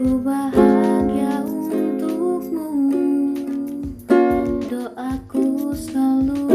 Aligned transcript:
Ku 0.00 0.16
bahagia 0.24 1.44
untukmu 1.44 2.72
Doaku 4.64 5.76
selalu 5.76 6.48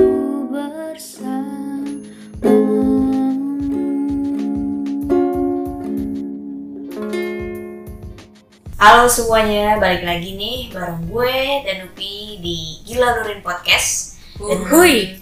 bersamamu 0.49 1.77
Halo 8.81 9.05
semuanya, 9.05 9.77
balik 9.77 10.01
lagi 10.01 10.33
nih 10.33 10.73
bareng 10.73 11.05
gue 11.05 11.37
dan 11.69 11.85
Upi 11.85 12.41
di 12.41 12.81
Gila 12.89 13.21
Nurin 13.21 13.45
Podcast. 13.45 14.17
Dan 14.41 14.65
Uhuy. 14.65 15.21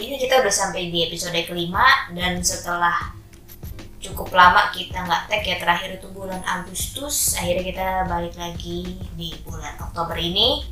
Ini 0.00 0.16
kita 0.16 0.40
udah 0.40 0.54
sampai 0.56 0.88
di 0.88 1.04
episode 1.04 1.36
kelima 1.44 1.84
dan 2.16 2.40
setelah 2.40 3.17
cukup 3.98 4.30
lama 4.30 4.70
kita 4.70 5.02
nggak 5.02 5.26
tag 5.26 5.42
ya 5.42 5.56
terakhir 5.58 5.98
itu 5.98 6.06
bulan 6.14 6.38
Agustus, 6.46 7.34
akhirnya 7.34 7.64
kita 7.66 7.86
balik 8.06 8.34
lagi 8.38 8.94
di 9.18 9.28
bulan 9.42 9.74
Oktober 9.82 10.14
ini. 10.14 10.62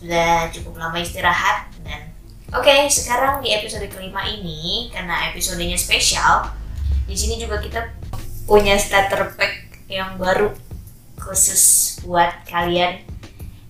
Sudah 0.00 0.50
cukup 0.50 0.80
lama 0.80 0.98
istirahat 0.98 1.70
dan 1.86 2.10
oke 2.50 2.90
sekarang 2.90 3.44
di 3.44 3.54
episode 3.54 3.86
kelima 3.92 4.24
ini 4.26 4.90
karena 4.90 5.30
episodenya 5.30 5.78
spesial, 5.78 6.48
di 7.06 7.14
sini 7.14 7.38
juga 7.38 7.60
kita 7.60 7.92
punya 8.48 8.74
starter 8.80 9.36
pack 9.38 9.86
yang 9.86 10.16
baru 10.18 10.50
khusus 11.20 11.96
buat 12.02 12.42
kalian 12.48 13.04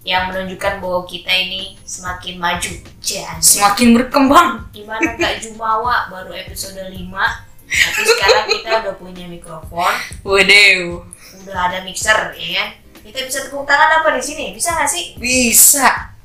yang 0.03 0.33
menunjukkan 0.33 0.83
bahwa 0.83 1.05
kita 1.07 1.31
ini 1.31 1.79
semakin 1.85 2.41
maju. 2.41 2.73
Jangan 3.03 3.39
Semakin 3.39 3.89
berkembang. 3.99 4.51
gimana 4.73 5.15
Kak 5.15 5.43
Jumawa 5.43 6.11
baru 6.11 6.33
episode 6.35 6.81
5 6.81 7.53
tapi 7.73 8.03
sekarang 8.05 8.42
kita 8.73 8.89
udah 8.89 8.97
punya 8.97 9.29
mikrofon, 9.29 9.93
Waduh. 10.25 11.05
udah 11.45 11.59
ada 11.69 11.85
mixer 11.85 12.33
ya 12.33 12.49
kan. 12.57 12.69
Kita 13.05 13.19
bisa 13.29 13.45
tepuk 13.45 13.69
tangan 13.69 14.01
apa 14.01 14.17
di 14.17 14.25
sini? 14.25 14.57
Bisa 14.57 14.73
nggak 14.73 14.89
sih? 14.89 15.13
Bisa. 15.21 16.17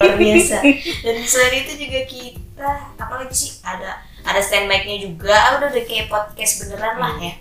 Luar 0.00 0.16
biasa. 0.16 0.56
Dan 1.04 1.14
selain 1.28 1.60
itu 1.60 1.72
juga 1.76 2.00
kita 2.08 2.70
apalagi 2.96 3.36
sih 3.36 3.60
ada 3.60 4.00
ada 4.24 4.40
stand 4.40 4.64
mic-nya 4.64 4.96
juga. 4.96 5.36
Ah, 5.36 5.60
udah 5.60 5.68
udah 5.68 5.84
kayak 5.84 6.08
podcast 6.08 6.64
beneran 6.64 6.96
lah 6.96 7.20
ya. 7.20 7.36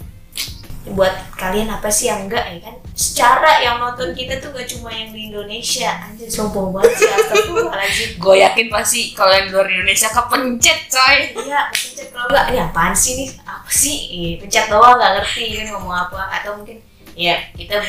Buat 0.85 1.15
kalian 1.33 1.69
apa 1.69 1.87
sih 1.87 2.07
yang 2.07 2.27
enggak 2.27 2.43
ya 2.45 2.59
kan? 2.61 2.75
Secara 2.91 3.57
yang 3.57 3.79
nonton 3.79 4.11
kita 4.11 4.37
tuh 4.37 4.51
gak 4.51 4.67
cuma 4.67 4.89
yang 4.89 5.09
di 5.09 5.27
Indonesia. 5.27 5.95
Anjir 5.97 6.27
sombong 6.27 6.69
banget 6.71 6.93
sih 6.93 7.07
astagfirullahaladzim. 7.07 8.09
Gue 8.23 8.35
yakin 8.39 8.67
pasti 8.67 8.99
kalau 9.11 9.31
yang 9.31 9.47
luar 9.47 9.65
Indonesia 9.65 10.07
kepencet 10.07 10.79
coy. 10.87 11.17
Iya, 11.39 11.61
pencet 11.69 12.07
kalau 12.09 12.27
enggak, 12.27 12.45
ini 12.49 12.59
apaan 12.61 12.93
sih 12.93 13.11
nih? 13.15 13.27
Apa 13.41 13.69
sih? 13.69 13.97
Eh, 14.11 14.33
pencet 14.37 14.67
doang 14.67 14.95
nggak 14.95 15.11
ngerti 15.17 15.45
kan 15.55 15.65
ngomong 15.71 15.95
apa 15.97 16.19
atau 16.33 16.51
mungkin 16.55 16.77
ya 17.13 17.37
kita 17.53 17.79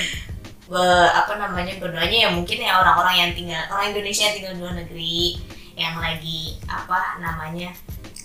be- 0.64 1.10
apa 1.10 1.32
namanya 1.36 1.74
berdoanya 1.76 2.18
ya 2.24 2.30
mungkin 2.30 2.56
ya 2.56 2.76
orang-orang 2.76 3.14
yang 3.18 3.30
tinggal 3.32 3.60
orang 3.68 3.90
Indonesia 3.90 4.24
yang 4.24 4.34
tinggal 4.34 4.52
di 4.52 4.60
luar 4.60 4.74
negeri 4.76 5.18
yang 5.74 5.96
lagi 5.96 6.56
apa 6.64 7.18
namanya 7.18 7.72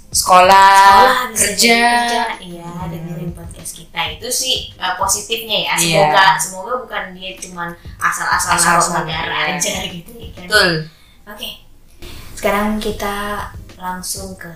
Sekolah, 0.10 1.30
sekolah 1.30 1.38
kerja. 1.38 1.80
kerja 2.02 2.24
iya 2.42 2.66
Hmm. 2.66 2.90
dengerin 2.90 3.32
podcast 3.60 3.76
kita 3.76 4.02
itu 4.16 4.28
sih 4.32 4.56
uh, 4.80 4.96
positifnya 4.96 5.68
ya 5.68 5.74
Iya. 5.76 6.00
semoga 6.08 6.26
semoga 6.40 6.74
bukan 6.88 7.04
dia 7.12 7.36
cuman 7.36 7.70
asal-asal 8.00 8.56
naruh 8.56 8.80
Asal-asal, 8.80 8.96
negara 9.04 9.36
iya. 9.36 9.56
aja 9.60 9.76
gitu 9.92 10.12
ya 10.16 10.30
kan 10.32 10.48
Betul. 10.48 10.70
Oke, 11.30 11.50
sekarang 12.40 12.80
kita 12.80 13.16
langsung 13.78 14.34
ke 14.40 14.50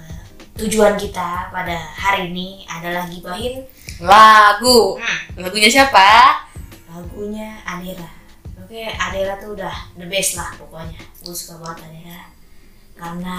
tujuan 0.57 0.95
kita 0.95 1.51
pada 1.51 1.75
hari 1.93 2.31
ini 2.31 2.63
adalah 2.65 3.05
gibahin 3.11 3.67
Lagu. 4.01 4.97
Hmm. 4.97 5.19
Lagunya 5.37 5.69
siapa? 5.69 6.39
lagunya 6.93 7.57
Adera. 7.65 8.09
Oke, 8.61 8.85
Adera 8.85 9.37
tuh 9.37 9.53
udah 9.53 9.93
the 9.97 10.05
best 10.09 10.37
lah 10.37 10.49
pokoknya. 10.57 10.97
Gue 11.21 11.35
suka 11.35 11.61
banget 11.61 11.89
Adera 11.91 12.21
karena 12.97 13.37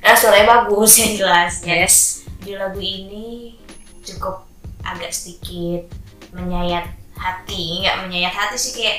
eh, 0.00 0.16
suaranya 0.16 0.46
bagus 0.64 0.92
yang 1.02 1.12
jelas. 1.20 1.52
Yes. 1.66 1.94
Di 2.40 2.56
lagu 2.56 2.80
ini 2.80 3.56
cukup 4.02 4.51
agak 4.82 5.10
sedikit 5.14 5.88
menyayat 6.34 6.90
hati, 7.16 7.82
nggak 7.86 8.06
menyayat 8.06 8.34
hati 8.34 8.56
sih 8.58 8.72
kayak 8.76 8.98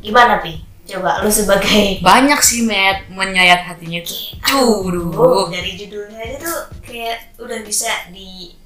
gimana 0.00 0.40
pi? 0.40 0.64
Coba 0.88 1.20
lu 1.20 1.28
sebagai 1.28 2.00
Banyak 2.08 2.40
sih 2.40 2.64
Matt 2.64 3.12
menyayat 3.12 3.68
hatinya 3.68 4.00
tuh. 4.00 4.40
Aduh, 4.40 5.12
Cuduh. 5.12 5.44
dari 5.52 5.76
judulnya 5.76 6.16
aja 6.16 6.36
tuh 6.40 6.60
kayak 6.80 7.36
udah 7.36 7.60
bisa 7.60 8.08
di 8.08 8.56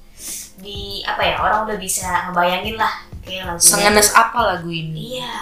di 0.63 1.03
apa 1.03 1.19
ya 1.19 1.35
orang 1.43 1.67
udah 1.67 1.75
bisa 1.75 2.31
ngebayangin 2.31 2.79
lah 2.79 3.03
kayak 3.27 3.51
lagunya. 3.51 3.67
Sengenes 3.67 4.09
apa 4.15 4.39
lagu 4.55 4.71
ini? 4.71 5.19
Iya, 5.19 5.35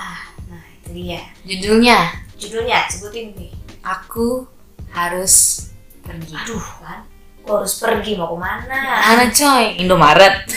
nah 0.49 0.63
itu 0.81 0.89
dia. 0.97 1.21
Judulnya 1.45 1.97
Judulnya 2.41 2.89
sebutin 2.89 3.37
nih. 3.37 3.53
Aku 3.85 4.49
harus 4.89 5.69
pergi. 6.01 6.33
Aduh 6.33 6.65
kan, 6.81 7.05
gua 7.41 7.61
harus 7.61 7.75
pergi 7.77 8.15
mau 8.15 8.31
ke 8.31 8.37
mana? 8.37 8.79
Mana 9.01 9.25
coy? 9.29 9.65
Indomaret. 9.77 10.35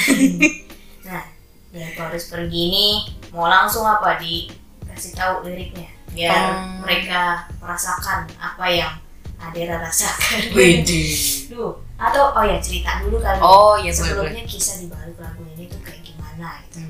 Nah, 1.04 1.24
ya 1.70 1.86
gua 1.94 2.08
harus 2.08 2.28
pergi 2.28 2.60
ini 2.70 2.86
mau 3.30 3.46
langsung 3.46 3.84
apa 3.84 4.16
dikasih 4.16 5.12
tahu 5.12 5.44
liriknya 5.44 5.90
biar 6.14 6.30
Hmm. 6.32 6.86
mereka 6.86 7.50
merasakan 7.58 8.30
apa 8.38 8.66
yang 8.70 8.94
Adera 9.34 9.76
rasakan. 9.76 10.56
Widih. 10.56 11.50
Duh, 11.52 11.74
atau 12.00 12.32
oh 12.32 12.44
ya 12.46 12.56
cerita 12.62 13.02
dulu 13.02 13.20
kali. 13.20 13.36
Oh 13.42 13.74
iya 13.76 13.90
boleh 13.92 14.14
boleh. 14.14 14.32
sebelumnya 14.32 14.44
kisah 14.48 14.76
di 14.80 14.86
balik 14.88 15.18
lagu 15.20 15.42
ini 15.52 15.68
tuh 15.68 15.80
kayak 15.84 16.00
gimana 16.00 16.64
gitu. 16.64 16.80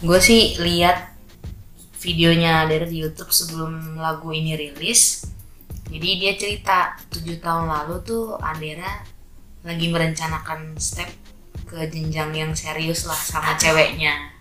Gue 0.00 0.16
sih 0.16 0.56
lihat 0.56 1.12
videonya 2.00 2.64
dari 2.64 2.88
di 2.88 2.96
YouTube 3.04 3.28
sebelum 3.28 3.98
lagu 4.00 4.32
ini 4.32 4.56
rilis. 4.56 5.28
Jadi 5.90 6.08
dia 6.16 6.32
cerita 6.38 6.94
tujuh 7.10 7.42
tahun 7.42 7.66
lalu 7.68 8.00
tuh 8.00 8.38
Adera 8.38 9.02
lagi 9.60 9.92
merencanakan 9.92 10.76
step 10.80 11.08
ke 11.68 11.86
jenjang 11.86 12.32
yang 12.32 12.52
serius 12.56 13.04
lah 13.06 13.18
sama 13.18 13.54
ceweknya. 13.60 14.32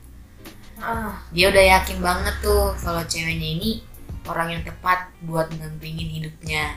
Ah, 0.79 1.19
Dia 1.35 1.51
udah 1.51 1.65
yakin 1.79 1.99
banget 1.99 2.35
tuh 2.39 2.71
kalau 2.79 3.03
ceweknya 3.03 3.59
ini 3.59 3.71
orang 4.23 4.55
yang 4.55 4.63
tepat 4.63 5.11
buat 5.27 5.51
mendampingin 5.51 6.07
hidupnya. 6.07 6.73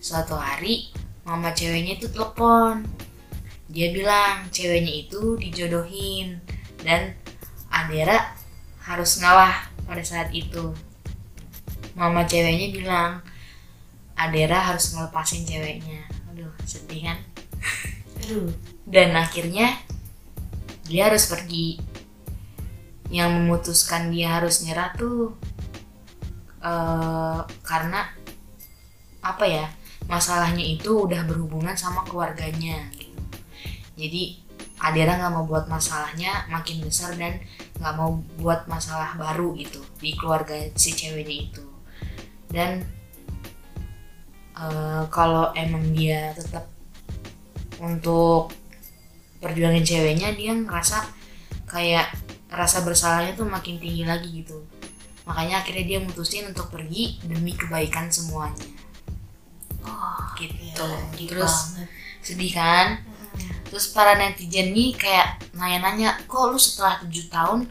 Suatu 0.00 0.34
hari 0.40 0.88
mama 1.28 1.52
ceweknya 1.52 2.00
itu 2.00 2.08
telepon. 2.08 2.88
Dia 3.70 3.92
bilang 3.94 4.48
ceweknya 4.50 5.06
itu 5.06 5.36
dijodohin 5.38 6.40
dan 6.82 7.14
Adera 7.70 8.34
harus 8.82 9.20
ngalah 9.22 9.70
pada 9.86 10.02
saat 10.02 10.32
itu. 10.34 10.74
Mama 11.94 12.24
ceweknya 12.24 12.72
bilang 12.74 13.22
Adera 14.16 14.72
harus 14.72 14.96
ngelepasin 14.96 15.44
ceweknya. 15.46 16.08
Aduh, 16.32 16.50
sedih 16.66 17.12
kan? 17.12 17.18
Dan 18.86 19.14
akhirnya 19.16 19.78
dia 20.86 21.08
harus 21.08 21.26
pergi. 21.30 21.78
Yang 23.10 23.30
memutuskan 23.42 24.14
dia 24.14 24.38
harus 24.38 24.62
nyerah 24.62 24.94
tuh 24.94 25.34
eh, 26.62 27.40
karena 27.66 28.06
apa 29.20 29.44
ya 29.44 29.66
masalahnya 30.08 30.64
itu 30.64 31.06
udah 31.06 31.22
berhubungan 31.26 31.76
sama 31.76 32.06
keluarganya 32.06 32.88
gitu. 32.94 33.20
Jadi 34.00 34.22
Adera 34.80 35.20
nggak 35.20 35.32
mau 35.36 35.44
buat 35.44 35.68
masalahnya 35.68 36.48
makin 36.48 36.80
besar 36.80 37.12
dan 37.20 37.36
nggak 37.76 37.94
mau 38.00 38.16
buat 38.40 38.64
masalah 38.64 39.12
baru 39.20 39.52
gitu 39.60 39.84
di 40.00 40.16
keluarga 40.16 40.56
si 40.72 40.96
ceweknya 40.96 41.36
itu. 41.52 41.64
Dan 42.48 42.80
eh, 44.56 45.04
kalau 45.12 45.52
emang 45.52 45.84
dia 45.92 46.32
tetap 46.32 46.64
untuk 47.80 48.52
perjuangan 49.40 49.80
ceweknya 49.80 50.36
dia 50.36 50.52
ngerasa 50.52 51.00
kayak 51.64 52.12
rasa 52.52 52.84
bersalahnya 52.84 53.32
tuh 53.34 53.48
makin 53.48 53.80
tinggi 53.80 54.04
lagi 54.04 54.44
gitu. 54.44 54.60
Makanya 55.24 55.64
akhirnya 55.64 55.84
dia 55.86 55.98
mutusin 56.02 56.50
untuk 56.50 56.68
pergi 56.68 57.22
demi 57.24 57.56
kebaikan 57.56 58.12
semuanya. 58.12 58.66
Oh, 59.80 60.20
gitu. 60.36 60.84
deep 61.16 61.32
terus 61.32 61.72
banget. 61.72 61.88
sedih 62.20 62.52
kan? 62.52 62.86
Terus 63.70 63.94
para 63.94 64.18
netizen 64.18 64.74
nih 64.74 64.98
kayak 64.98 65.40
nanya-nanya 65.54 66.20
kok 66.26 66.50
lu 66.50 66.58
setelah 66.58 67.00
tujuh 67.06 67.30
tahun 67.30 67.70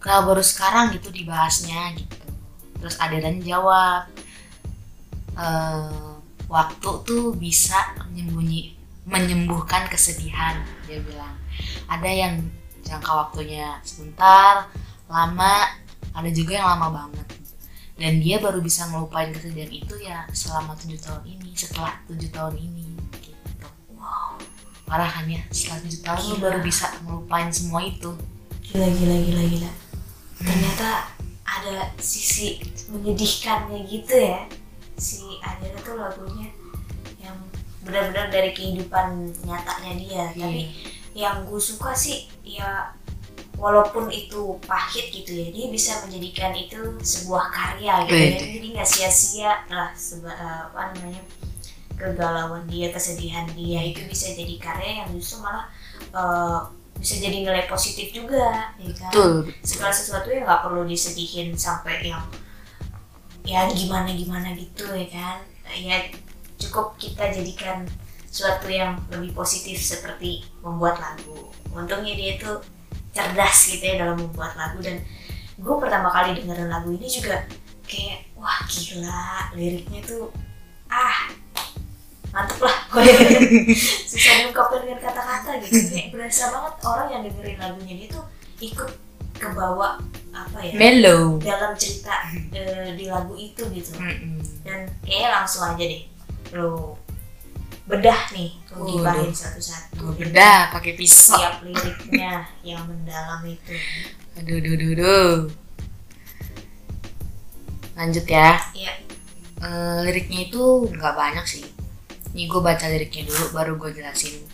kenapa 0.00 0.32
baru 0.32 0.42
sekarang? 0.42 0.96
Gitu 0.96 1.12
dibahasnya 1.12 1.94
gitu. 1.94 2.26
Terus 2.80 2.96
Aderan 2.98 3.38
jawab 3.44 4.08
"Eh, 5.36 6.16
waktu 6.48 6.90
tuh 7.04 7.36
bisa 7.36 7.76
menyembunyi 8.08 8.75
menyembuhkan 9.06 9.86
kesedihan 9.86 10.60
dia 10.84 11.00
bilang. 11.00 11.34
Ada 11.86 12.10
yang 12.10 12.34
jangka 12.82 13.12
waktunya 13.30 13.78
sebentar 13.86 14.68
lama 15.06 15.70
ada 16.12 16.30
juga 16.34 16.58
yang 16.58 16.68
lama 16.76 17.06
banget. 17.06 17.26
Dan 17.96 18.20
dia 18.20 18.36
baru 18.36 18.60
bisa 18.60 18.84
ngelupain 18.92 19.32
kesedihan 19.32 19.72
itu 19.72 19.94
ya 20.04 20.28
selama 20.34 20.76
tujuh 20.76 21.00
tahun 21.00 21.24
ini 21.24 21.56
setelah 21.56 21.96
tujuh 22.04 22.28
tahun 22.28 22.60
ini 22.60 22.92
gitu. 23.24 23.68
Wow 23.96 24.36
parah 24.86 25.10
kan 25.10 25.26
ya? 25.26 25.42
Setelah 25.50 25.82
tujuh 25.82 26.00
tahun 26.00 26.22
lu 26.22 26.34
Gila. 26.38 26.44
baru 26.46 26.58
bisa 26.62 26.86
melupain 27.02 27.50
semua 27.50 27.82
itu. 27.82 28.10
Gila 28.62 28.86
gila 28.86 29.16
gila 29.18 29.42
gila. 29.50 29.70
Ternyata 30.38 30.88
ada 31.42 31.90
sisi 31.98 32.62
menyedihkannya 32.88 33.82
gitu 33.90 34.14
ya. 34.14 34.46
Si 34.96 35.42
Adele 35.42 35.76
tuh 35.82 35.98
lagunya 35.98 36.48
benar-benar 37.86 38.28
dari 38.28 38.50
kehidupan 38.50 39.30
nyatanya 39.46 39.92
dia. 39.94 40.24
Tapi 40.34 40.62
yang 41.16 41.46
gue 41.46 41.62
suka 41.62 41.94
sih 41.96 42.28
ya 42.44 42.92
walaupun 43.56 44.12
itu 44.12 44.60
pahit 44.68 45.08
gitu 45.08 45.32
ya 45.32 45.48
dia 45.48 45.72
bisa 45.72 46.04
menjadikan 46.04 46.52
itu 46.52 46.76
sebuah 47.00 47.48
karya 47.48 48.04
gitu 48.04 48.12
ya. 48.12 48.28
Wede. 48.36 48.46
jadi 48.60 48.66
nggak 48.76 48.88
sia-sia 48.88 49.52
lah 49.72 49.88
seba, 49.96 50.28
eh, 50.28 50.60
apa 50.68 50.92
namanya 50.92 51.22
kegalauan 51.96 52.68
dia 52.68 52.92
kesedihan 52.92 53.48
dia. 53.56 53.80
Itu 53.80 54.04
bisa 54.04 54.36
jadi 54.36 54.54
karya 54.60 54.90
yang 55.04 55.08
justru 55.16 55.40
malah 55.40 55.72
eh, 55.96 56.60
bisa 57.00 57.16
jadi 57.20 57.44
nilai 57.44 57.64
positif 57.64 58.12
juga 58.12 58.72
ya 58.76 58.92
kan? 58.92 59.12
Betul. 59.12 59.32
Segala 59.64 59.92
sesuatu 59.92 60.28
yang 60.28 60.44
nggak 60.44 60.62
perlu 60.68 60.84
disedihin 60.84 61.56
sampai 61.56 62.12
yang 62.12 62.24
ya 63.46 63.64
gimana 63.72 64.12
gimana 64.12 64.52
gitu 64.52 64.84
ya 64.92 65.08
kan? 65.08 65.38
Ya 65.72 65.98
cukup 66.56 66.96
kita 66.96 67.28
jadikan 67.32 67.84
suatu 68.36 68.68
yang 68.68 69.00
lebih 69.08 69.32
positif 69.32 69.80
seperti 69.80 70.44
membuat 70.60 71.00
lagu. 71.00 71.48
Untungnya 71.72 72.12
dia 72.12 72.36
itu 72.36 72.52
cerdas 73.16 73.72
gitu 73.72 73.80
ya 73.80 74.04
dalam 74.04 74.20
membuat 74.20 74.52
lagu 74.60 74.76
dan 74.84 75.00
gue 75.56 75.74
pertama 75.80 76.12
kali 76.12 76.36
dengerin 76.36 76.68
lagu 76.68 76.92
ini 76.92 77.08
juga 77.08 77.48
kayak 77.88 78.28
wah 78.36 78.60
gila 78.68 79.56
liriknya 79.56 80.04
tuh 80.04 80.28
ah 80.92 81.32
mantep 82.28 82.60
lah. 82.60 82.76
Susah 84.12 84.44
diungkapin 84.44 84.84
dengan 84.84 85.00
kata-kata 85.00 85.56
gitu. 85.64 85.96
Kayak 85.96 86.12
berasa 86.12 86.52
banget 86.52 86.74
orang 86.84 87.08
yang 87.08 87.22
dengerin 87.24 87.56
lagunya 87.56 87.94
dia 88.04 88.08
tuh 88.12 88.24
ikut 88.60 88.90
kebawa 89.36 89.96
apa 90.36 90.58
ya 90.60 90.72
mellow. 90.76 91.40
dalam 91.40 91.72
cerita 91.76 92.12
eh, 92.52 92.92
di 92.92 93.08
lagu 93.08 93.32
itu 93.32 93.64
gitu. 93.72 93.96
Dan 94.60 94.84
kayaknya 95.00 95.28
langsung 95.40 95.64
aja 95.64 95.80
deh 95.80 96.15
lo 96.54 96.98
bedah 97.86 98.34
nih 98.34 98.58
lo 98.74 98.86
gibahin 98.86 99.30
satu-satu. 99.30 100.14
Bedah 100.18 100.74
pakai 100.74 100.92
pisau. 100.98 101.38
Siap 101.38 101.62
liriknya 101.64 102.46
yang 102.66 102.82
mendalam 102.86 103.42
itu. 103.46 103.74
Aduh 104.36 104.58
aduh 104.60 104.72
aduh, 104.74 104.90
aduh. 104.94 105.36
lanjut 107.96 108.28
ya. 108.28 108.60
Ya 108.76 108.92
Eh, 109.56 109.98
liriknya 110.04 110.52
itu 110.52 110.62
nggak 110.92 111.14
banyak 111.16 111.46
sih. 111.48 111.64
Ini 112.36 112.44
gue 112.44 112.60
baca 112.60 112.84
liriknya 112.92 113.24
dulu 113.24 113.44
baru 113.56 113.72
gue 113.80 113.90
jelasin. 113.96 114.44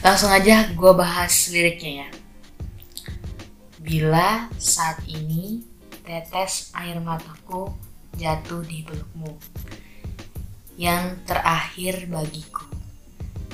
Langsung 0.00 0.32
aja 0.32 0.72
gue 0.72 0.92
bahas 0.96 1.52
liriknya 1.52 1.92
ya. 2.02 2.08
Bila 3.76 4.48
saat 4.56 5.04
ini 5.04 5.60
tetes 6.08 6.72
air 6.72 6.96
mataku 7.04 7.68
jatuh 8.18 8.66
di 8.66 8.82
pelukmu 8.82 9.38
yang 10.78 11.22
terakhir 11.26 12.06
bagiku. 12.10 12.66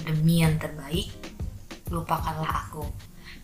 Demi 0.05 0.41
yang 0.41 0.61
terbaik 0.61 1.09
lupakanlah 1.89 2.69
aku. 2.69 2.85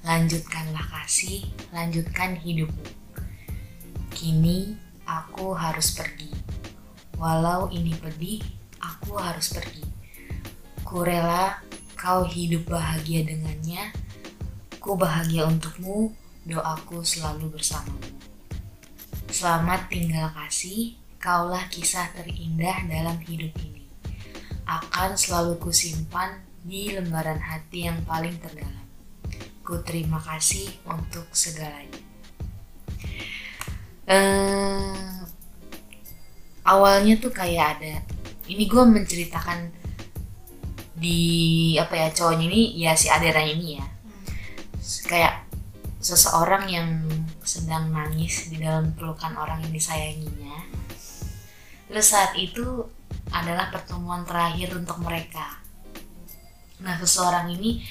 Lanjutkanlah 0.04 0.84
kasih 0.88 1.44
lanjutkan 1.72 2.36
hidupmu. 2.36 2.84
Kini 4.12 4.76
aku 5.08 5.56
harus 5.56 5.96
pergi. 5.96 6.28
Walau 7.16 7.72
ini 7.72 7.96
pedih 7.96 8.40
aku 8.80 9.16
harus 9.16 9.52
pergi. 9.52 9.84
Ku 10.84 11.00
rela 11.00 11.60
kau 11.96 12.24
hidup 12.28 12.68
bahagia 12.68 13.24
dengannya. 13.24 13.92
Ku 14.76 14.96
bahagia 14.96 15.48
untukmu. 15.48 16.12
Doaku 16.40 17.04
selalu 17.04 17.52
bersamamu. 17.52 18.00
Selamat 19.28 19.92
tinggal 19.92 20.32
kasih 20.32 20.99
kaulah 21.20 21.68
kisah 21.68 22.08
terindah 22.16 22.88
dalam 22.88 23.20
hidup 23.20 23.52
ini. 23.60 23.84
Akan 24.64 25.20
selalu 25.20 25.60
kusimpan 25.60 26.40
di 26.64 26.96
lembaran 26.96 27.36
hati 27.36 27.84
yang 27.84 28.00
paling 28.08 28.40
terdalam. 28.40 28.88
Ku 29.60 29.84
terima 29.84 30.16
kasih 30.16 30.72
untuk 30.88 31.28
segalanya. 31.36 32.00
Eh 34.08 35.20
awalnya 36.64 37.20
tuh 37.20 37.30
kayak 37.36 37.78
ada 37.78 37.94
ini 38.48 38.64
gue 38.64 38.84
menceritakan 38.84 39.76
di 40.96 41.20
apa 41.80 41.96
ya 41.96 42.08
cowoknya 42.12 42.46
ini 42.48 42.62
ya 42.80 42.96
si 42.96 43.12
Adera 43.12 43.44
ini 43.44 43.76
ya. 43.76 43.86
Kayak 45.04 45.44
seseorang 46.00 46.64
yang 46.72 46.88
sedang 47.44 47.92
nangis 47.92 48.48
di 48.48 48.56
dalam 48.56 48.96
pelukan 48.96 49.36
orang 49.36 49.60
yang 49.68 49.72
disayanginya 49.76 50.79
terus 51.90 52.06
saat 52.06 52.32
itu 52.38 52.86
adalah 53.34 53.68
pertemuan 53.74 54.22
terakhir 54.22 54.78
untuk 54.78 55.02
mereka. 55.02 55.58
Nah 56.80 56.94
seseorang 57.02 57.50
ini 57.50 57.82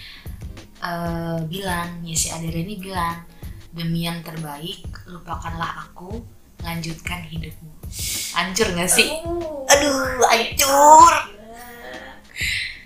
eh, 0.80 1.38
bilang 1.46 2.02
ya 2.08 2.16
si 2.16 2.32
Adera 2.32 2.64
ini 2.64 2.80
bilang 2.80 3.28
demi 3.70 4.08
yang 4.08 4.24
terbaik 4.24 4.88
lupakanlah 5.06 5.86
aku 5.86 6.24
lanjutkan 6.64 7.22
hidupmu 7.28 7.80
hancur 8.34 8.68
gak 8.78 8.90
sih? 8.90 9.10
Aduh, 9.70 10.22
hancur. 10.26 11.14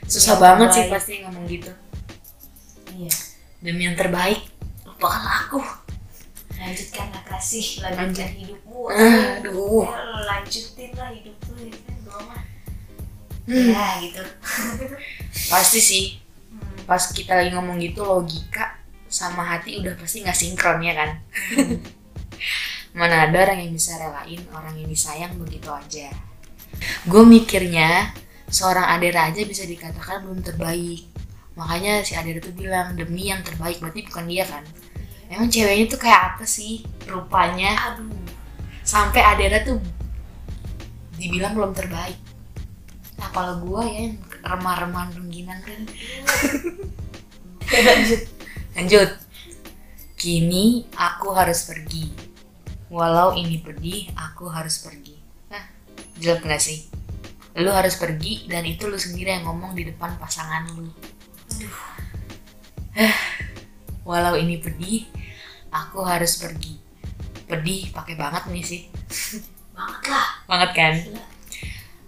susah 0.03 0.35
Yang 0.37 0.43
banget 0.45 0.67
sih 0.69 0.83
terbaik. 0.85 0.93
pasti 0.93 1.13
ngomong 1.25 1.45
gitu. 1.49 1.71
Iya. 2.93 3.13
Demi 3.63 3.81
yang 3.87 3.97
terbaik 3.97 4.41
lupakanlah 4.85 5.35
aku. 5.47 5.59
Lanjutkanlah 6.53 7.23
kasih 7.27 7.81
lanjutkan 7.81 8.31
hidupmu 8.37 8.62
aduh. 8.89 9.85
Ya, 9.87 10.01
lanjutin 10.27 10.91
lah 10.97 11.09
hidup 11.13 11.37
lu 11.51 11.69
ya 11.69 11.77
kan 11.87 11.95
gua 12.03 12.19
mah 12.27 12.43
Hmm. 13.43 13.75
ya 13.75 13.99
gitu. 13.99 14.23
Pasti 15.51 15.79
sih. 15.83 16.05
Hmm. 16.47 16.87
pas 16.87 17.03
kita 17.11 17.35
lagi 17.35 17.51
ngomong 17.51 17.75
gitu 17.79 18.03
logika 18.07 18.79
sama 19.07 19.43
hati 19.45 19.79
udah 19.79 19.93
pasti 19.99 20.23
nggak 20.23 20.35
sinkron 20.35 20.79
ya 20.79 20.95
kan? 20.95 21.11
Mana 22.97 23.27
ada 23.27 23.37
orang 23.43 23.67
yang 23.67 23.73
bisa 23.75 23.99
relain 23.99 24.41
orang 24.55 24.75
yang 24.79 24.87
disayang 24.87 25.33
begitu 25.35 25.67
aja. 25.69 26.07
Gue 27.07 27.23
mikirnya 27.27 28.15
seorang 28.47 28.85
Adera 28.95 29.27
aja 29.29 29.43
bisa 29.43 29.67
dikatakan 29.67 30.23
belum 30.23 30.39
terbaik. 30.43 31.03
Makanya 31.59 32.01
si 32.01 32.15
Adera 32.17 32.39
tuh 32.41 32.53
bilang 32.55 32.95
demi 32.97 33.27
yang 33.29 33.41
terbaik. 33.45 33.77
Berarti 33.83 34.07
bukan 34.07 34.25
dia 34.27 34.45
kan? 34.47 34.63
Emang 35.29 35.49
ceweknya 35.49 35.85
tuh 35.89 35.99
kayak 36.01 36.21
apa 36.35 36.45
sih 36.45 36.85
rupanya? 37.09 37.91
Aduh 37.91 38.23
sampai 38.83 39.23
Adera 39.23 39.63
tuh 39.63 39.79
dibilang 41.17 41.55
belum 41.55 41.71
terbaik 41.71 42.19
nah 43.17 43.31
kalau 43.31 43.63
gue 43.63 43.81
ya 43.87 43.99
yang 44.11 44.15
remah-remah 44.43 45.11
rengginan 45.15 45.59
kan 45.63 45.81
lanjut 47.87 48.33
Lanjut. 48.73 49.09
Kini 50.17 50.89
aku 50.97 51.29
harus 51.29 51.69
pergi. 51.69 52.09
Walau 52.89 53.37
ini 53.37 53.61
pedih, 53.61 54.09
aku 54.17 54.49
harus 54.49 54.81
pergi. 54.81 55.13
Nah, 55.53 55.61
jelek 56.17 56.41
gak 56.45 56.61
sih? 56.61 56.89
Lu 57.61 57.69
harus 57.69 57.93
pergi 58.01 58.49
dan 58.49 58.65
itu 58.65 58.89
lu 58.89 58.97
sendiri 58.97 59.29
yang 59.29 59.45
ngomong 59.45 59.77
di 59.77 59.85
depan 59.93 60.17
pasangan 60.17 60.73
lu. 60.73 60.89
Walau 64.09 64.33
ini 64.41 64.57
pedih, 64.57 65.05
aku 65.69 66.01
harus 66.01 66.41
pergi. 66.41 66.82
Pedih 67.53 67.93
pakai 67.93 68.17
banget 68.17 68.49
nih 68.49 68.65
sih. 68.65 68.81
banget 69.77 70.01
lah 70.09 70.27
Banget 70.49 70.69
kan? 70.73 70.93
Gila. 70.97 71.23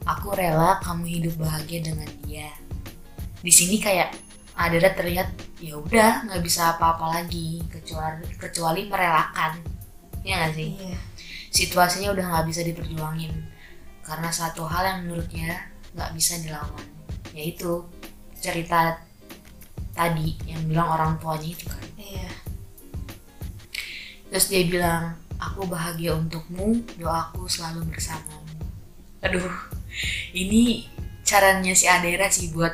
Aku 0.05 0.33
rela 0.33 0.81
kamu 0.81 1.05
hidup 1.05 1.45
bahagia 1.45 1.85
dengan 1.85 2.09
dia. 2.25 2.49
Di 3.45 3.53
sini 3.53 3.77
kayak 3.77 4.17
Adera 4.57 4.89
terlihat 4.97 5.29
ya 5.61 5.77
udah 5.77 6.25
nggak 6.25 6.41
bisa 6.41 6.73
apa-apa 6.73 7.21
lagi 7.21 7.61
kecuali 7.69 8.25
kecuali 8.41 8.89
merelakan. 8.89 9.61
Ya 10.25 10.41
nggak 10.41 10.53
sih? 10.57 10.69
iya 10.81 10.97
Situasinya 11.53 12.09
udah 12.09 12.25
nggak 12.25 12.45
bisa 12.49 12.61
diperjuangin 12.65 13.33
karena 14.01 14.29
satu 14.33 14.65
hal 14.65 14.81
yang 14.85 14.99
menurutnya 15.05 15.69
nggak 15.93 16.11
bisa 16.13 16.41
dilawan, 16.41 16.85
yaitu 17.33 17.85
cerita 18.37 18.97
tadi 19.93 20.37
yang 20.49 20.61
bilang 20.65 20.89
orang 20.89 21.11
tuanya 21.21 21.49
itu 21.53 21.65
kan. 21.69 21.85
iya 21.95 22.29
Terus 24.29 24.45
dia 24.51 24.61
bilang, 24.67 25.15
aku 25.39 25.67
bahagia 25.67 26.15
untukmu, 26.15 26.83
doaku 26.99 27.47
selalu 27.47 27.85
bersamamu. 27.91 28.55
Aduh, 29.23 29.51
ini 30.31 30.87
caranya 31.25 31.73
si 31.73 31.89
Adera 31.89 32.29
sih 32.29 32.53
buat 32.53 32.71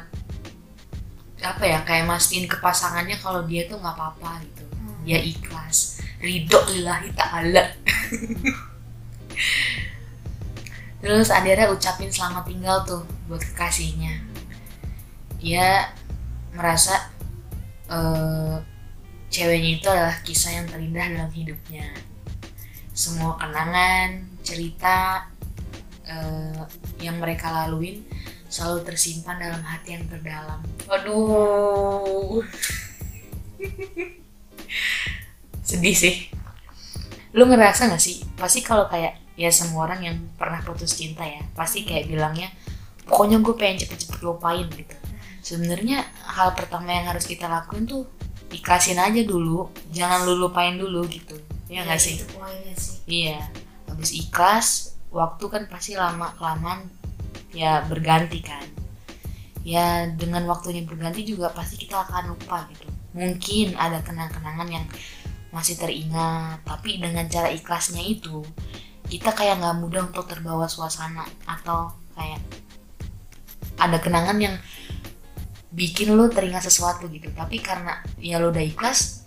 apa 1.41 1.63
ya 1.65 1.81
kayak 1.81 2.05
mastiin 2.05 2.45
ke 2.45 2.53
pasangannya 2.61 3.17
kalau 3.17 3.41
dia 3.49 3.65
tuh 3.65 3.81
nggak 3.81 3.95
apa-apa 3.97 4.43
gitu. 4.45 4.65
Hmm. 4.77 5.01
Dia 5.07 5.17
ikhlas, 5.17 6.03
ridho 6.21 6.59
lillahi 6.69 7.09
ta'ala. 7.17 7.65
Terus 11.01 11.33
Adera 11.33 11.73
ucapin 11.73 12.13
selamat 12.13 12.45
tinggal 12.45 12.85
tuh 12.85 13.01
buat 13.25 13.41
kekasihnya. 13.41 14.29
dia 15.41 15.89
merasa 16.53 17.09
eh, 17.89 18.61
ceweknya 19.33 19.71
itu 19.81 19.87
adalah 19.89 20.13
kisah 20.21 20.61
yang 20.61 20.69
terindah 20.69 21.09
dalam 21.09 21.33
hidupnya 21.33 21.89
semua 23.01 23.33
kenangan 23.41 24.29
cerita 24.45 25.25
eh, 26.05 26.61
yang 27.01 27.17
mereka 27.17 27.49
laluin 27.49 28.05
selalu 28.45 28.85
tersimpan 28.93 29.41
dalam 29.41 29.63
hati 29.65 29.97
yang 29.97 30.05
terdalam. 30.05 30.61
Waduh 30.85 32.45
sedih 35.67 35.97
sih. 35.97 36.15
Lu 37.33 37.47
ngerasa 37.49 37.89
gak 37.89 38.03
sih? 38.03 38.21
Pasti 38.37 38.61
kalau 38.61 38.85
kayak 38.85 39.17
ya 39.39 39.49
semua 39.49 39.89
orang 39.89 40.05
yang 40.05 40.17
pernah 40.37 40.61
putus 40.61 40.99
cinta 40.99 41.23
ya 41.25 41.41
pasti 41.55 41.87
kayak 41.87 42.11
bilangnya 42.11 42.51
pokoknya 43.07 43.41
gue 43.41 43.55
pengen 43.57 43.87
cepet-cepet 43.87 44.19
lupain 44.21 44.67
gitu. 44.69 44.95
Sebenarnya 45.41 46.05
hal 46.27 46.53
pertama 46.53 46.93
yang 46.93 47.09
harus 47.09 47.25
kita 47.25 47.49
lakuin 47.49 47.89
tuh 47.89 48.05
ikhlasin 48.51 48.99
aja 48.99 49.23
dulu 49.23 49.71
jangan 49.95 50.27
lu 50.27 50.37
lupain 50.37 50.75
dulu 50.75 51.07
gitu. 51.07 51.39
Ya 51.71 51.87
nggak 51.87 52.03
sih? 52.03 52.19
itu 52.19 52.75
sih 52.75 52.90
iya. 53.07 53.39
Habis 53.89 54.11
ikhlas 54.15 54.67
waktu 55.11 55.45
kan 55.51 55.63
pasti 55.67 55.93
lama 55.99 56.31
kelamaan 56.39 56.87
ya 57.51 57.83
berganti 57.85 58.39
kan. 58.41 58.63
Ya 59.61 60.09
dengan 60.09 60.47
waktunya 60.49 60.81
berganti 60.81 61.21
juga 61.21 61.53
pasti 61.53 61.77
kita 61.77 62.07
akan 62.07 62.33
lupa 62.33 62.65
gitu. 62.73 62.87
Mungkin 63.13 63.75
ada 63.77 64.01
kenang-kenangan 64.01 64.69
yang 64.71 64.85
masih 65.51 65.75
teringat 65.75 66.63
tapi 66.63 66.97
dengan 66.97 67.27
cara 67.27 67.51
ikhlasnya 67.51 67.99
itu 67.99 68.39
kita 69.11 69.35
kayak 69.35 69.59
nggak 69.59 69.77
mudah 69.83 70.07
untuk 70.07 70.23
terbawa 70.31 70.71
suasana 70.71 71.27
atau 71.43 71.91
kayak 72.15 72.39
ada 73.75 73.99
kenangan 73.99 74.39
yang 74.39 74.55
bikin 75.75 76.15
lu 76.15 76.31
teringat 76.31 76.63
sesuatu 76.63 77.11
gitu. 77.11 77.27
Tapi 77.35 77.59
karena 77.59 77.99
ya 78.17 78.39
lu 78.39 78.49
udah 78.49 78.63
ikhlas 78.63 79.20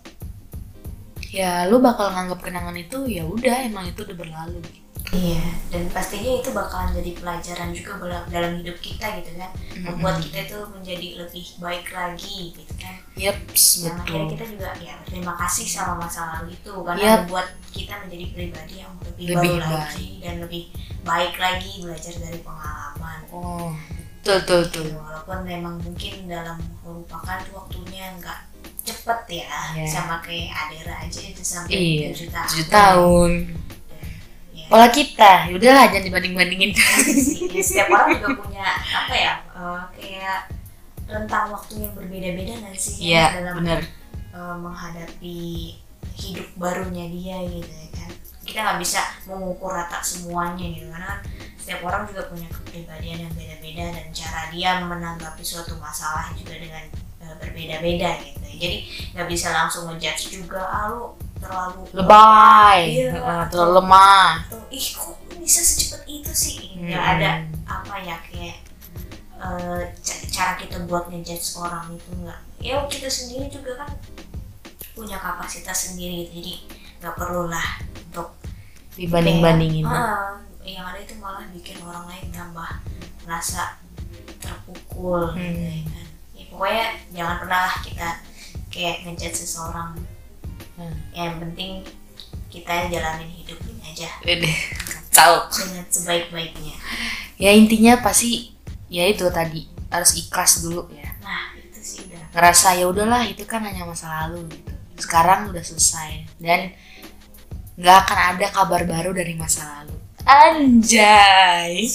ya 1.35 1.67
lu 1.67 1.83
bakal 1.83 2.07
nganggap 2.15 2.39
kenangan 2.39 2.75
itu 2.79 2.97
ya 3.11 3.27
udah 3.27 3.67
emang 3.67 3.91
itu 3.91 4.07
udah 4.07 4.15
berlalu. 4.15 4.63
Iya, 5.13 5.37
dan 5.69 5.85
pastinya 5.93 6.41
itu 6.41 6.49
bakalan 6.49 6.89
jadi 6.97 7.13
pelajaran 7.13 7.69
juga 7.71 7.93
dalam 8.25 8.57
hidup 8.57 8.73
kita 8.81 9.05
gitu 9.21 9.37
kan. 9.37 9.53
Membuat 9.77 10.17
kita 10.17 10.49
itu 10.49 10.57
menjadi 10.73 11.07
lebih 11.21 11.45
baik 11.61 11.93
lagi 11.93 12.51
gitu 12.57 12.73
kan. 12.81 12.95
Yeps, 13.13 13.85
Dan 13.85 14.01
akhirnya 14.01 14.25
betul. 14.25 14.33
kita 14.33 14.45
juga 14.57 14.69
ya 14.81 14.93
berterima 15.05 15.33
kasih 15.45 15.67
sama 15.69 15.93
masa 16.01 16.21
lalu 16.35 16.57
itu 16.57 16.73
karena 16.81 17.05
Yap. 17.05 17.17
membuat 17.21 17.47
kita 17.69 17.93
menjadi 18.01 18.25
pribadi 18.33 18.73
yang 18.81 18.93
lebih, 18.97 19.25
Lebih 19.29 19.51
baru 19.53 19.61
baik. 19.61 19.77
lagi 19.77 20.09
dan 20.25 20.35
lebih 20.41 20.63
baik 21.05 21.33
lagi 21.37 21.71
belajar 21.85 22.13
dari 22.17 22.39
pengalaman. 22.41 23.19
Oh, 23.29 23.69
betul 24.19 24.37
betul 24.41 24.59
betul. 24.65 24.83
Gitu, 24.89 24.97
Walaupun 24.97 25.37
memang 25.45 25.75
mungkin 25.85 26.13
dalam 26.25 26.57
melupakan 26.81 27.37
tuh 27.45 27.53
waktunya 27.61 28.09
nggak 28.17 28.39
cepet 29.05 29.45
ya, 29.45 29.53
Iya. 29.77 29.85
sama 29.85 30.17
kayak 30.17 30.49
Adera 30.49 30.97
aja 30.97 31.21
itu 31.21 31.45
sampai 31.45 31.77
Iya, 31.77 32.07
tujuh 32.09 32.29
tahun. 32.33 32.47
tujuh 32.49 32.65
tahun. 32.67 33.31
Ya. 34.49 34.65
Pola 34.65 34.87
kita, 34.89 35.31
yaudahlah 35.45 35.85
jangan 35.87 36.05
dibanding-bandingin. 36.09 36.71
sih. 36.73 37.45
Ya, 37.45 37.61
setiap 37.61 37.87
orang 37.87 38.17
juga 38.17 38.29
punya 38.35 38.65
apa 38.65 39.13
ya 39.13 39.33
eh, 39.45 39.81
kayak 39.93 40.39
rentang 41.05 41.53
waktu 41.53 41.85
yang 41.85 41.93
berbeda-beda 41.93 42.53
nggak 42.59 42.73
sih 42.75 43.13
ya, 43.13 43.29
Iya, 43.29 43.45
dalam 43.45 43.53
bener. 43.61 43.79
eh, 44.33 44.55
menghadapi 44.57 45.39
hidup 46.15 46.47
barunya 46.57 47.05
dia 47.07 47.37
gitu 47.45 47.69
ya 47.69 47.89
kan 47.93 48.09
kita 48.41 48.59
nggak 48.59 48.79
bisa 48.79 49.01
mengukur 49.25 49.69
rata 49.69 49.99
semuanya 49.99 50.65
gitu 50.65 50.87
karena 50.87 51.07
kan 51.07 51.19
setiap 51.55 51.81
orang 51.83 52.05
juga 52.05 52.21
punya 52.29 52.47
kepribadian 52.47 53.17
yang 53.25 53.33
beda-beda 53.33 53.85
dan 53.91 54.05
cara 54.11 54.41
dia 54.49 54.79
menanggapi 54.81 55.41
suatu 55.41 55.75
masalah 55.77 56.29
juga 56.33 56.55
dengan 56.55 56.83
eh, 57.21 57.35
berbeda-beda 57.37 58.09
gitu 58.21 58.44
jadi 58.55 58.77
nggak 59.13 59.27
bisa 59.27 59.47
langsung 59.49 59.87
ngejudge 59.87 60.23
juga 60.33 60.61
ah 60.61 60.87
lu 60.87 61.13
terlalu 61.37 61.81
Lebay, 61.93 62.79
Iya. 63.05 63.45
Terlalu 63.47 63.71
lemah. 63.77 64.29
ih 64.67 64.87
kok 64.91 65.13
bisa 65.35 65.61
secepat 65.61 66.01
itu 66.05 66.31
sih 66.31 66.57
nggak 66.75 66.97
Hmm. 66.97 67.13
ada 67.13 67.29
apa 67.65 67.95
ya 67.99 68.17
kayak 68.23 68.57
ca- 69.99 70.25
cara 70.27 70.51
kita 70.55 70.81
buat 70.83 71.05
ngejudge 71.05 71.55
orang 71.55 71.85
itu 71.91 72.09
nggak 72.15 72.39
ya 72.57 72.81
kita 72.85 73.05
sendiri 73.05 73.45
juga 73.47 73.77
kan 73.77 73.89
punya 74.91 75.17
kapasitas 75.17 75.91
sendiri 75.91 76.25
gitu. 76.25 76.33
jadi 76.35 76.53
nggak 76.97 77.15
perlu 77.15 77.45
lah 77.45 77.67
untuk 77.93 78.31
Dibanding-bandingin. 78.95 79.83
kayak, 79.83 79.91
"Ah, 79.91 80.39
yang 80.63 80.87
ada 80.87 80.97
itu 80.97 81.13
malah 81.15 81.43
bikin 81.51 81.77
orang 81.79 82.07
lain 82.07 82.31
tambah 82.31 82.79
merasa 83.21 83.75
terpukul 84.39 85.35
gitu 85.35 85.43
Hmm. 85.43 85.67
ya 85.67 85.83
kan 85.85 86.05
ya, 86.31 86.43
pokoknya 86.47 86.85
jangan 87.11 87.35
pernah 87.37 87.59
lah 87.61 87.75
kita 87.81 88.09
kayak 88.75 89.07
ngejudge 89.07 89.39
seseorang 89.39 89.95
Hmm. 90.75 90.91
yang 91.15 91.39
penting 91.39 91.87
kita 92.51 92.91
jalanin 92.91 93.31
hidup 93.31 93.55
ini 93.63 93.79
aja 93.79 94.11
kacau. 95.07 95.47
dengan 95.47 95.87
sebaik-baiknya 95.87 96.75
Ya 97.35 97.55
intinya 97.55 97.95
pasti 97.99 98.51
ya 98.87 99.07
itu 99.07 99.23
tadi 99.31 99.71
harus 99.87 100.19
ikhlas 100.19 100.59
dulu 100.61 100.91
ya. 100.91 101.07
nah 101.23 101.55
itu 101.55 101.79
sih 101.79 102.03
udah 102.03 102.19
Ngerasa 102.31 102.75
ya 102.75 102.91
udahlah 102.91 103.23
itu 103.23 103.47
kan 103.47 103.63
hanya 103.63 103.87
masa 103.87 104.27
lalu 104.27 104.51
gitu. 104.51 104.71
Sekarang 104.99 105.47
udah 105.47 105.63
selesai 105.63 106.27
dan 106.39 106.75
nggak 107.75 107.97
akan 108.03 108.19
ada 108.35 108.47
kabar 108.51 108.83
baru 108.83 109.11
dari 109.11 109.31
masa 109.35 109.63
lalu. 109.79 109.95
Anjay. 110.27 111.87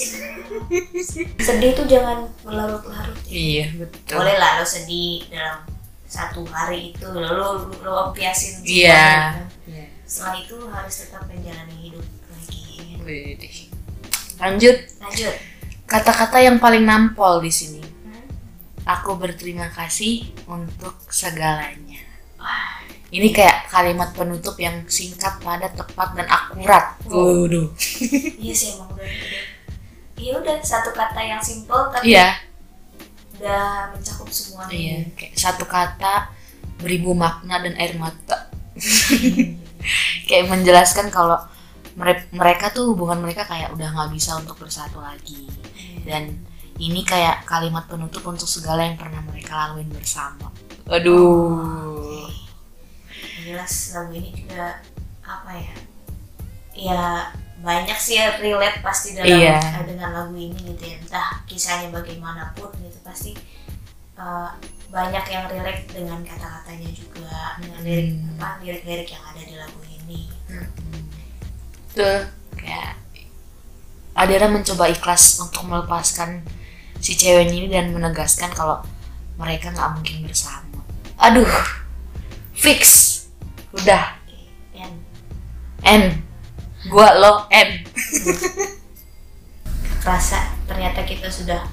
sedih 1.45 1.73
tuh 1.73 1.85
jangan 1.85 2.25
berlarut-larut 2.41 3.21
ya. 3.25 3.33
Iya 3.33 3.65
betul. 3.77 4.17
boleh 4.17 4.37
lah 4.37 4.57
lo 4.57 4.65
sedih 4.65 5.29
dalam 5.29 5.69
satu 6.11 6.43
hari 6.45 6.91
itu 6.91 7.07
lo 7.07 7.23
lo, 7.23 7.49
lampiasin 7.87 8.67
Iya. 8.67 9.39
semuanya. 9.63 9.87
setelah 10.03 10.35
itu 10.37 10.53
lo 10.59 10.67
harus 10.69 10.95
tetap 10.99 11.23
menjalani 11.25 11.77
hidup 11.87 12.03
lagi 12.27 12.99
Widih. 13.01 13.57
Lanjut 14.43 14.77
lanjut 14.99 15.35
kata-kata 15.87 16.39
yang 16.39 16.59
paling 16.59 16.83
nampol 16.83 17.39
di 17.39 17.51
sini. 17.51 17.79
Hmm? 17.79 18.27
Aku 18.85 19.15
berterima 19.15 19.71
kasih 19.71 20.35
untuk 20.47 20.99
segalanya. 21.07 22.03
Wah, 22.37 22.83
Ini 23.11 23.31
kayak 23.31 23.67
kalimat 23.67 24.15
penutup 24.15 24.55
yang 24.55 24.87
singkat, 24.87 25.43
padat, 25.43 25.75
tepat, 25.75 26.15
dan 26.15 26.27
akurat. 26.27 26.95
Oh. 27.07 27.43
Waduh. 27.43 27.67
iya 28.43 28.55
sih 28.55 28.75
emang 28.75 28.91
udah 28.95 29.07
iya 30.15 30.33
udah 30.37 30.57
satu 30.61 30.91
kata 30.91 31.19
yang 31.19 31.39
simple 31.41 31.91
tapi 31.91 32.13
Iya, 32.15 32.39
udah 33.39 33.91
mencakup 33.91 34.20
semuanya 34.31 34.73
iya. 34.73 34.99
Kayak 35.15 35.35
satu 35.37 35.65
kata 35.67 36.31
beribu 36.81 37.13
makna 37.13 37.61
dan 37.61 37.75
air 37.77 37.95
mata. 37.99 38.49
kayak 40.29 40.47
menjelaskan 40.49 41.11
kalau 41.13 41.37
mere- 41.97 42.29
mereka 42.33 42.71
tuh 42.71 42.95
hubungan 42.95 43.21
mereka 43.21 43.45
kayak 43.45 43.73
udah 43.75 43.89
nggak 43.91 44.11
bisa 44.15 44.37
untuk 44.39 44.57
bersatu 44.57 45.03
lagi. 45.03 45.51
Dan 46.07 46.41
ini 46.81 47.05
kayak 47.05 47.45
kalimat 47.45 47.85
penutup 47.85 48.25
untuk 48.25 48.49
segala 48.49 48.89
yang 48.89 48.97
pernah 48.97 49.21
mereka 49.21 49.53
laluin 49.69 49.91
bersama. 49.93 50.49
Aduh. 50.89 52.01
Oke. 52.01 52.33
Yang 53.21 53.43
jelas 53.45 53.73
lagu 53.93 54.13
ini 54.17 54.31
juga 54.33 54.81
apa 55.21 55.53
ya 55.55 55.75
ya 56.75 57.03
banyak 57.61 57.99
sih 58.01 58.17
yang 58.17 58.41
relate 58.41 58.81
pasti 58.81 59.13
dalam 59.13 59.29
Iya. 59.37 59.85
dengan 59.85 60.11
lagu 60.17 60.33
ini 60.35 60.57
gitu 60.75 60.81
ya 60.81 60.97
entah 60.97 61.45
kisahnya 61.45 61.93
bagaimanapun 61.93 62.73
gitu 62.81 62.99
pasti 63.05 63.37
eh, 64.21 64.51
banyak 64.91 65.25
yang 65.31 65.45
relate 65.49 65.87
dengan 65.89 66.21
kata-katanya 66.21 66.91
juga 66.93 67.57
dengan 67.63 67.81
lirik 67.87 68.09
Hmm. 68.21 68.37
apa 68.37 68.59
lirik-lirik 68.61 69.09
yang 69.09 69.25
ada 69.25 69.41
di 69.41 69.55
lagu 69.55 69.81
ini 69.87 70.21
Tuh, 71.91 72.23
kayak 72.59 72.99
Adera 74.15 74.51
mencoba 74.51 74.91
ikhlas 74.91 75.39
untuk 75.39 75.65
melepaskan 75.65 76.43
si 77.01 77.17
cewek 77.17 77.49
ini 77.49 77.71
dan 77.71 77.95
menegaskan 77.95 78.51
kalau 78.53 78.83
mereka 79.41 79.73
nggak 79.73 79.97
mungkin 79.97 80.29
bersama. 80.29 80.85
Aduh, 81.17 81.49
fix, 82.53 82.81
udah, 83.73 84.13
dan 84.77 84.93
N, 85.81 86.21
gua 86.93 87.17
lo 87.17 87.33
N. 87.49 87.87
rasa 90.05 90.53
ternyata 90.65 91.05
kita 91.05 91.29
sudah 91.29 91.65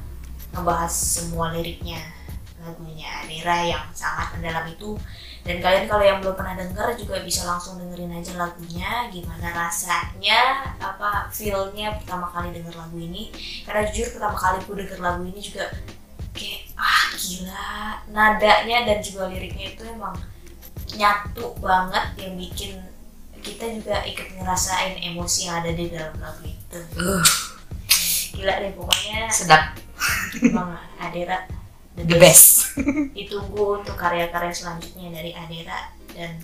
ngebahas 0.55 0.91
semua 0.91 1.51
liriknya 1.55 1.99
lagunya 2.67 3.07
Adira 3.23 3.63
yang 3.63 3.85
sangat 3.95 4.35
mendalam 4.35 4.67
itu. 4.67 4.99
Dan 5.47 5.63
kalian 5.63 5.87
kalau 5.87 6.03
yang 6.03 6.19
belum 6.19 6.35
pernah 6.35 6.59
denger 6.59 6.99
juga 6.99 7.23
bisa 7.23 7.47
langsung 7.47 7.79
dengerin 7.79 8.11
aja 8.11 8.35
lagunya 8.35 9.07
gimana 9.07 9.47
rasanya 9.55 10.67
apa 10.75 11.31
feelnya 11.31 11.95
pertama 12.03 12.27
kali 12.27 12.51
denger 12.51 12.75
lagu 12.75 12.99
ini. 12.99 13.31
Karena 13.63 13.87
jujur 13.87 14.19
pertama 14.19 14.35
kali 14.35 14.59
aku 14.59 14.75
denger 14.75 14.99
lagu 14.99 15.23
ini 15.23 15.39
juga 15.39 15.71
kayak 16.35 16.75
ah 16.75 17.15
gila. 17.15 17.71
Nadanya 18.11 18.77
dan 18.83 18.99
juga 18.99 19.31
liriknya 19.31 19.71
itu 19.71 19.83
emang 19.87 20.19
nyatu 20.99 21.55
banget 21.63 22.05
yang 22.19 22.35
bikin 22.35 22.83
kita 23.39 23.71
juga 23.71 24.03
ikut 24.03 24.27
ngerasain 24.35 24.99
emosi 24.99 25.47
yang 25.47 25.63
ada 25.63 25.71
di 25.71 25.87
dalam 25.87 26.15
lagu 26.19 26.43
itu. 26.43 26.79
Uh, 26.99 27.23
gila 28.35 28.53
deh 28.59 28.75
pokoknya 28.75 29.31
sedap. 29.31 29.79
emang 30.43 30.77
Adera 31.01 31.56
the 32.05 32.17
best 32.21 32.77
ditunggu 33.17 33.81
untuk 33.81 33.97
karya-karya 33.97 34.53
selanjutnya 34.53 35.09
dari 35.09 35.33
Adera 35.33 35.89
dan 36.13 36.37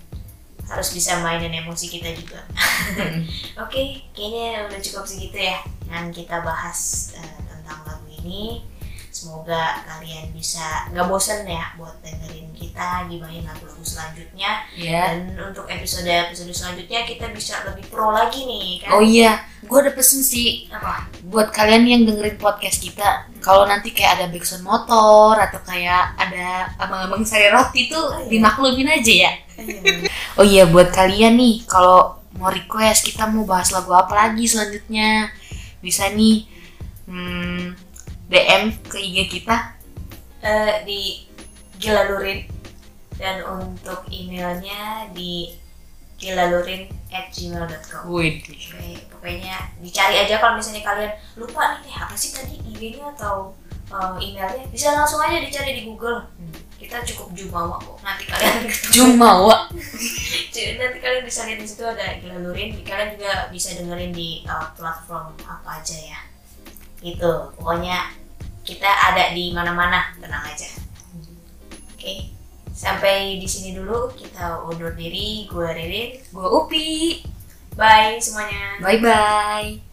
harus 0.64 0.96
bisa 0.96 1.20
mainin 1.20 1.52
emosi 1.52 1.92
kita 1.92 2.16
juga. 2.16 2.40
Oke, 3.64 4.08
kayaknya 4.16 4.72
udah 4.72 4.80
cukup 4.80 5.04
segitu 5.04 5.38
ya 5.44 5.60
yang 5.92 6.10
kita 6.10 6.40
bahas 6.40 7.12
eh, 7.20 7.40
tentang 7.46 7.84
lagu 7.84 8.08
ini. 8.24 8.64
Semoga 9.24 9.80
kalian 9.88 10.36
bisa 10.36 10.92
nggak 10.92 11.08
bosen 11.08 11.48
ya 11.48 11.72
buat 11.80 11.96
dengerin 12.04 12.52
kita 12.52 13.08
gimana 13.08 13.40
lagu-lagu 13.56 13.80
selanjutnya 13.80 14.68
ya 14.76 15.16
dan 15.16 15.32
untuk 15.40 15.64
episode 15.72 16.12
episode 16.12 16.52
selanjutnya 16.52 17.08
kita 17.08 17.32
bisa 17.32 17.64
lebih 17.64 17.88
pro 17.88 18.12
lagi 18.12 18.44
nih 18.44 18.84
kan? 18.84 19.00
oh 19.00 19.04
iya 19.04 19.48
gue 19.64 19.78
ada 19.80 19.96
pesen 19.96 20.20
sih 20.20 20.68
Apa? 20.68 21.08
buat 21.24 21.56
kalian 21.56 21.88
yang 21.88 22.02
dengerin 22.04 22.36
podcast 22.36 22.84
kita 22.84 23.32
kalau 23.40 23.64
nanti 23.64 23.96
kayak 23.96 24.20
ada 24.20 24.26
backsound 24.28 24.68
motor 24.68 25.40
atau 25.40 25.64
kayak 25.64 26.20
ada 26.20 26.76
abang-abang 26.76 27.24
sari 27.24 27.48
roti 27.48 27.88
tuh 27.88 28.04
Oh, 28.04 28.20
iya. 28.20 28.28
dimaklumin 28.28 28.92
aja 28.92 29.14
ya 29.30 29.32
oh 30.42 30.44
iya 30.44 30.68
buat 30.68 30.92
kalian 30.92 31.40
nih 31.40 31.64
kalau 31.64 32.20
mau 32.36 32.52
request 32.52 33.08
kita 33.08 33.24
mau 33.32 33.48
bahas 33.48 33.72
lagu 33.72 33.96
apa 33.96 34.12
lagi 34.18 34.44
selanjutnya 34.52 35.32
bisa 35.80 36.12
nih 36.12 36.44
hmm, 37.08 37.83
DM 38.34 38.74
ke 38.90 38.98
IG 38.98 39.30
kita 39.30 39.84
Eh, 40.44 40.76
di 40.84 41.24
gilalurin 41.80 42.44
dan 43.16 43.48
untuk 43.48 44.04
emailnya 44.12 45.08
di 45.16 45.56
gilalurin 46.20 46.92
at 47.08 47.32
gmail.com 47.32 48.04
pokoknya 49.08 49.56
dicari 49.80 50.20
aja 50.20 50.44
kalau 50.44 50.60
misalnya 50.60 50.84
kalian 50.84 51.16
lupa 51.40 51.80
nih, 51.80 51.96
eh, 51.96 52.00
apa 52.04 52.16
sih 52.20 52.36
tadi 52.36 52.60
IG-nya 52.60 53.16
atau 53.16 53.56
eh, 53.88 54.16
emailnya 54.20 54.68
bisa 54.68 54.92
langsung 54.92 55.24
aja 55.24 55.40
dicari 55.40 55.80
di 55.80 55.88
Google. 55.88 56.28
Kita 56.76 57.00
cukup 57.08 57.32
jumawa 57.32 57.80
kok. 57.80 58.04
Nanti 58.04 58.28
kalian 58.28 58.68
Jumawa. 59.00 59.72
Jadi 60.54 60.76
nanti 60.76 61.00
kalian 61.00 61.24
bisa 61.24 61.48
lihat 61.48 61.64
di 61.64 61.68
situ 61.72 61.88
ada 61.88 62.20
gilalurin. 62.20 62.84
Kalian 62.84 63.16
juga 63.16 63.48
bisa 63.48 63.80
dengerin 63.80 64.12
di 64.12 64.44
eh, 64.44 64.68
platform 64.76 65.40
apa 65.48 65.80
aja 65.80 65.96
ya. 65.96 66.20
Itu 67.00 67.56
pokoknya 67.56 68.23
kita 68.64 68.88
ada 68.88 69.36
di 69.36 69.52
mana-mana, 69.52 70.16
tenang 70.18 70.44
aja. 70.48 70.68
Oke, 71.94 72.32
sampai 72.72 73.38
di 73.40 73.48
sini 73.48 73.76
dulu 73.76 74.12
kita 74.16 74.64
undur 74.64 74.96
diri. 74.96 75.46
Gue 75.52 75.68
Ririn, 75.72 76.20
Gue 76.32 76.48
Upi. 76.48 76.90
bye 77.76 78.16
semuanya. 78.22 78.80
Bye 78.80 79.00
bye. 79.04 79.93